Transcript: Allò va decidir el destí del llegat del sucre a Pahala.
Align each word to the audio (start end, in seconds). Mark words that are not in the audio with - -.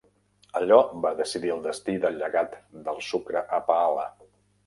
Allò 0.59 0.77
va 1.05 1.09
decidir 1.19 1.51
el 1.55 1.59
destí 1.67 1.95
del 2.05 2.17
llegat 2.21 2.55
del 2.87 2.99
sucre 3.09 3.47
a 3.59 3.59
Pahala. 3.71 4.07